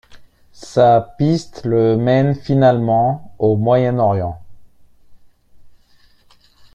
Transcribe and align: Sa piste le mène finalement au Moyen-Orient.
Sa 0.55 1.13
piste 1.19 1.61
le 1.63 1.95
mène 1.95 2.33
finalement 2.33 3.35
au 3.37 3.55
Moyen-Orient. 3.55 4.41